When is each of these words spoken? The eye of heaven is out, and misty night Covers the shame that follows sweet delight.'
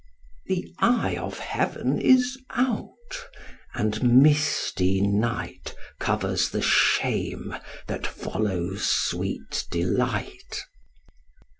The 0.47 0.65
eye 0.79 1.15
of 1.17 1.37
heaven 1.37 1.99
is 2.01 2.39
out, 2.49 2.89
and 3.75 4.01
misty 4.23 4.99
night 4.99 5.75
Covers 5.99 6.49
the 6.49 6.63
shame 6.63 7.55
that 7.85 8.07
follows 8.07 8.89
sweet 8.89 9.67
delight.' 9.69 10.63